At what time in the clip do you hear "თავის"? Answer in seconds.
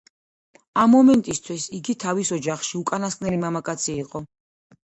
2.05-2.31